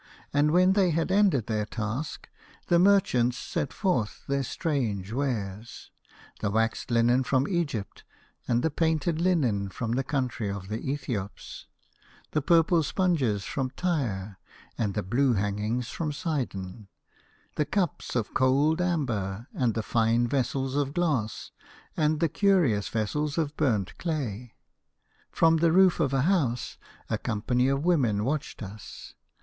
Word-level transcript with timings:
And 0.33 0.49
when 0.49 0.73
they 0.73 0.89
had 0.89 1.11
ended 1.11 1.45
their 1.45 1.67
task, 1.67 2.27
the 2.69 2.79
merchants 2.79 3.37
set 3.37 3.71
forth 3.71 4.23
their 4.25 4.41
strange 4.41 5.13
wares, 5.13 5.91
the 6.39 6.49
waxed 6.49 6.89
linen 6.89 7.23
from 7.23 7.47
Egypt 7.47 8.03
and 8.47 8.63
the 8.63 8.71
painted 8.71 9.17
9i 9.17 9.19
A 9.19 9.19
House 9.19 9.19
of 9.19 9.23
Pomegranates. 9.37 9.43
linen 9.43 9.69
from 9.69 9.91
the 9.91 10.03
country 10.03 10.49
of 10.49 10.69
the 10.69 10.79
Ethiops, 10.79 11.65
the 12.31 12.41
purple 12.41 12.81
sponges 12.81 13.43
from 13.43 13.69
Tyre 13.77 14.39
and 14.75 14.95
the 14.95 15.03
blue 15.03 15.33
hang 15.33 15.59
ings 15.59 15.89
from 15.89 16.11
Sidon, 16.11 16.87
the 17.53 17.65
cups 17.65 18.15
of 18.15 18.33
cold 18.33 18.81
amber 18.81 19.49
and 19.53 19.75
the 19.75 19.83
fine 19.83 20.25
vessels 20.27 20.73
of 20.75 20.95
glass 20.95 21.51
and 21.95 22.19
the 22.19 22.27
curious 22.27 22.89
vessels 22.89 23.37
of 23.37 23.55
burnt 23.55 23.95
clay. 23.99 24.55
From 25.29 25.57
the 25.57 25.71
roof 25.71 25.99
of 25.99 26.11
a 26.11 26.21
house 26.23 26.79
a 27.07 27.19
company 27.19 27.67
of 27.67 27.85
women 27.85 28.25
watched 28.25 28.63
us. 28.63 29.13